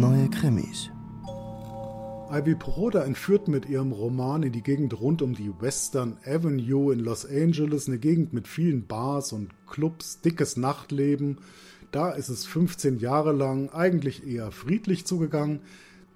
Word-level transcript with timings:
neue 0.00 0.28
Krimis. 0.28 0.90
Ivy 2.30 2.56
Poroda 2.56 3.04
entführt 3.04 3.46
mit 3.46 3.66
ihrem 3.68 3.92
Roman 3.92 4.42
in 4.42 4.50
die 4.50 4.62
Gegend 4.62 5.00
rund 5.00 5.22
um 5.22 5.34
die 5.34 5.52
Western 5.60 6.18
Avenue 6.26 6.92
in 6.92 6.98
Los 6.98 7.24
Angeles, 7.24 7.86
eine 7.86 7.98
Gegend 7.98 8.32
mit 8.32 8.48
vielen 8.48 8.86
Bars 8.86 9.32
und 9.32 9.50
Clubs, 9.68 10.20
dickes 10.20 10.56
Nachtleben. 10.56 11.38
Da 11.92 12.10
ist 12.10 12.28
es 12.28 12.44
15 12.44 12.98
Jahre 12.98 13.32
lang 13.32 13.70
eigentlich 13.70 14.26
eher 14.26 14.50
friedlich 14.50 15.04
zugegangen. 15.04 15.60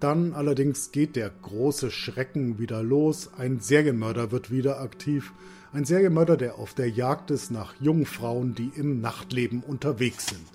Dann 0.00 0.32
allerdings 0.32 0.90
geht 0.90 1.14
der 1.14 1.30
große 1.30 1.92
Schrecken 1.92 2.58
wieder 2.58 2.82
los. 2.82 3.30
Ein 3.36 3.60
Serienmörder 3.60 4.32
wird 4.32 4.50
wieder 4.50 4.80
aktiv. 4.80 5.32
Ein 5.72 5.84
Serienmörder, 5.84 6.36
der 6.36 6.58
auf 6.58 6.74
der 6.74 6.88
Jagd 6.88 7.30
ist 7.30 7.52
nach 7.52 7.74
jungen 7.80 8.06
Frauen, 8.06 8.54
die 8.54 8.72
im 8.74 9.00
Nachtleben 9.00 9.62
unterwegs 9.62 10.26
sind. 10.26 10.46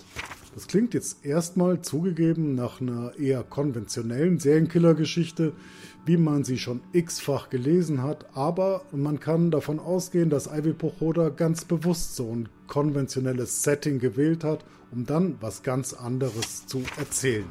Das 0.54 0.68
klingt 0.68 0.94
jetzt 0.94 1.24
erstmal 1.24 1.82
zugegeben 1.82 2.54
nach 2.54 2.80
einer 2.80 3.12
eher 3.18 3.42
konventionellen 3.42 4.38
Serienkiller-Geschichte, 4.38 5.52
wie 6.06 6.16
man 6.16 6.44
sie 6.44 6.58
schon 6.58 6.80
x-fach 6.92 7.50
gelesen 7.50 8.02
hat, 8.02 8.26
aber 8.34 8.82
man 8.92 9.18
kann 9.18 9.50
davon 9.50 9.80
ausgehen, 9.80 10.30
dass 10.30 10.46
Ivy 10.46 10.72
Pochoda 10.72 11.30
ganz 11.30 11.64
bewusst 11.64 12.14
so 12.14 12.30
ein 12.30 12.48
konventionelles 12.68 13.64
Setting 13.64 13.98
gewählt 13.98 14.44
hat, 14.44 14.64
um 14.92 15.06
dann 15.06 15.36
was 15.40 15.64
ganz 15.64 15.92
anderes 15.92 16.66
zu 16.66 16.82
erzählen. 16.98 17.46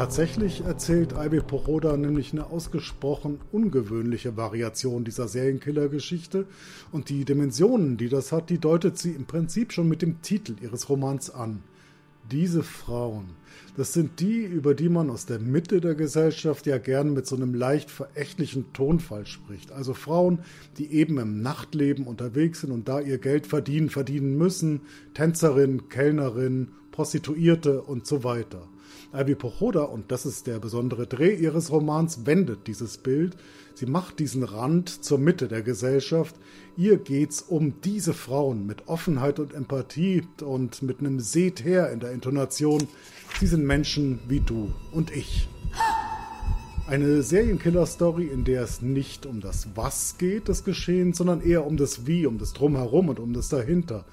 Tatsächlich 0.00 0.64
erzählt 0.64 1.12
Ivy 1.12 1.40
Pochoda 1.40 1.94
nämlich 1.94 2.32
eine 2.32 2.46
ausgesprochen 2.46 3.38
ungewöhnliche 3.52 4.34
Variation 4.34 5.04
dieser 5.04 5.28
Serienkiller-Geschichte 5.28 6.46
und 6.90 7.10
die 7.10 7.26
Dimensionen, 7.26 7.98
die 7.98 8.08
das 8.08 8.32
hat, 8.32 8.48
die 8.48 8.56
deutet 8.56 8.96
sie 8.96 9.10
im 9.10 9.26
Prinzip 9.26 9.74
schon 9.74 9.90
mit 9.90 10.00
dem 10.00 10.22
Titel 10.22 10.56
ihres 10.62 10.88
Romans 10.88 11.28
an. 11.28 11.62
Diese 12.30 12.62
Frauen, 12.62 13.26
das 13.76 13.92
sind 13.92 14.20
die, 14.20 14.42
über 14.42 14.72
die 14.74 14.88
man 14.88 15.10
aus 15.10 15.26
der 15.26 15.38
Mitte 15.38 15.82
der 15.82 15.94
Gesellschaft 15.94 16.64
ja 16.64 16.78
gern 16.78 17.12
mit 17.12 17.26
so 17.26 17.36
einem 17.36 17.52
leicht 17.52 17.90
verächtlichen 17.90 18.72
Tonfall 18.72 19.26
spricht. 19.26 19.70
Also 19.70 19.92
Frauen, 19.92 20.38
die 20.78 20.94
eben 20.94 21.18
im 21.18 21.42
Nachtleben 21.42 22.06
unterwegs 22.06 22.62
sind 22.62 22.72
und 22.72 22.88
da 22.88 23.00
ihr 23.00 23.18
Geld 23.18 23.46
verdienen, 23.46 23.90
verdienen 23.90 24.38
müssen, 24.38 24.80
Tänzerin, 25.12 25.90
Kellnerin, 25.90 26.68
Prostituierte 26.90 27.82
und 27.82 28.06
so 28.06 28.24
weiter. 28.24 28.66
Ivy 29.14 29.34
Pochoda, 29.34 29.82
und 29.82 30.10
das 30.12 30.26
ist 30.26 30.46
der 30.46 30.58
besondere 30.58 31.06
Dreh 31.06 31.34
ihres 31.34 31.70
Romans, 31.70 32.26
wendet 32.26 32.66
dieses 32.66 32.98
Bild. 32.98 33.36
Sie 33.74 33.86
macht 33.86 34.18
diesen 34.18 34.42
Rand 34.42 35.04
zur 35.04 35.18
Mitte 35.18 35.48
der 35.48 35.62
Gesellschaft. 35.62 36.34
Ihr 36.76 36.98
geht's 36.98 37.42
um 37.42 37.80
diese 37.82 38.14
Frauen 38.14 38.66
mit 38.66 38.88
Offenheit 38.88 39.38
und 39.38 39.54
Empathie 39.54 40.22
und 40.42 40.82
mit 40.82 41.00
einem 41.00 41.20
Seht 41.20 41.64
her 41.64 41.90
in 41.90 42.00
der 42.00 42.12
Intonation. 42.12 42.86
Sie 43.38 43.46
sind 43.46 43.64
Menschen 43.64 44.18
wie 44.28 44.40
du 44.40 44.72
und 44.92 45.10
ich. 45.10 45.48
Eine 46.86 47.22
Serienkiller-Story, 47.22 48.26
in 48.26 48.42
der 48.42 48.62
es 48.62 48.82
nicht 48.82 49.24
um 49.24 49.40
das 49.40 49.68
Was 49.76 50.18
geht 50.18 50.48
des 50.48 50.64
Geschehens, 50.64 51.18
sondern 51.18 51.40
eher 51.40 51.64
um 51.64 51.76
das 51.76 52.04
Wie, 52.06 52.26
um 52.26 52.36
das 52.36 52.52
Drumherum 52.52 53.08
und 53.08 53.20
um 53.20 53.32
das 53.32 53.48
Dahinter. 53.48 54.04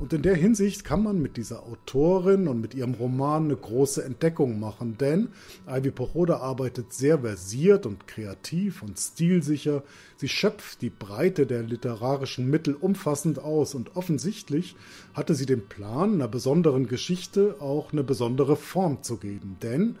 Und 0.00 0.12
in 0.12 0.22
der 0.22 0.34
Hinsicht 0.34 0.84
kann 0.84 1.04
man 1.04 1.22
mit 1.22 1.36
dieser 1.36 1.62
Autorin 1.62 2.48
und 2.48 2.60
mit 2.60 2.74
ihrem 2.74 2.94
Roman 2.94 3.44
eine 3.44 3.56
große 3.56 4.04
Entdeckung 4.04 4.58
machen, 4.58 4.98
denn 4.98 5.28
Ivy 5.68 5.92
Pochoda 5.92 6.38
arbeitet 6.38 6.92
sehr 6.92 7.20
versiert 7.20 7.86
und 7.86 8.08
kreativ 8.08 8.82
und 8.82 8.98
stilsicher. 8.98 9.84
Sie 10.16 10.28
schöpft 10.28 10.82
die 10.82 10.90
Breite 10.90 11.46
der 11.46 11.62
literarischen 11.62 12.50
Mittel 12.50 12.74
umfassend 12.74 13.38
aus 13.38 13.74
und 13.74 13.94
offensichtlich 13.96 14.74
hatte 15.14 15.34
sie 15.34 15.46
den 15.46 15.68
Plan, 15.68 16.14
einer 16.14 16.28
besonderen 16.28 16.88
Geschichte 16.88 17.56
auch 17.60 17.92
eine 17.92 18.02
besondere 18.02 18.56
Form 18.56 19.02
zu 19.02 19.16
geben, 19.16 19.58
denn 19.62 19.96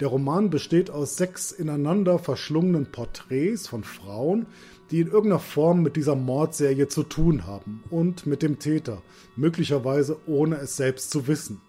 der 0.00 0.08
Roman 0.08 0.50
besteht 0.50 0.90
aus 0.90 1.16
sechs 1.16 1.52
ineinander 1.52 2.18
verschlungenen 2.18 2.92
Porträts 2.92 3.66
von 3.66 3.82
Frauen, 3.82 4.44
die 4.90 5.00
in 5.00 5.06
irgendeiner 5.06 5.40
Form 5.40 5.82
mit 5.82 5.96
dieser 5.96 6.14
Mordserie 6.14 6.88
zu 6.88 7.02
tun 7.02 7.46
haben 7.46 7.82
und 7.90 8.26
mit 8.26 8.42
dem 8.42 8.58
Täter, 8.58 9.02
möglicherweise 9.36 10.18
ohne 10.26 10.56
es 10.56 10.76
selbst 10.76 11.10
zu 11.10 11.26
wissen. 11.26 11.60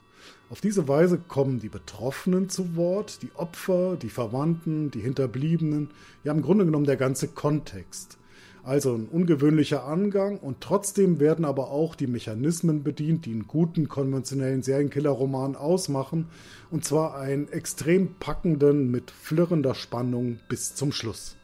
Auf 0.50 0.62
diese 0.62 0.88
Weise 0.88 1.18
kommen 1.18 1.60
die 1.60 1.68
Betroffenen 1.68 2.50
zu 2.50 2.78
Wort, 2.78 3.22
die 3.22 3.32
Opfer, 3.36 3.98
die 4.02 4.10
Verwandten, 4.10 4.92
die 4.92 5.02
Hinterbliebenen, 5.02 5.90
ja 6.24 6.32
im 6.32 6.42
Grunde 6.42 6.66
genommen 6.66 6.86
der 6.86 6.96
ganze 6.96 7.28
Kontext. 7.28 8.18
Also 8.64 8.96
ein 8.96 9.08
ungewöhnlicher 9.08 9.86
Angang 9.86 10.38
und 10.38 10.60
trotzdem 10.60 11.22
werden 11.22 11.46
aber 11.46 11.70
auch 11.70 11.96
die 11.96 12.08
Mechanismen 12.08 12.84
bedient, 12.84 13.26
die 13.26 13.32
einen 13.32 13.48
guten 13.48 13.88
konventionellen 13.88 14.62
Serienkiller-Roman 14.62 15.56
ausmachen, 15.56 16.28
und 16.70 16.84
zwar 16.84 17.18
einen 17.18 17.48
extrem 17.50 18.16
packenden 18.16 18.92
mit 18.92 19.12
flirrender 19.12 19.74
Spannung 19.74 20.40
bis 20.50 20.76
zum 20.76 20.92
Schluss. 20.92 21.38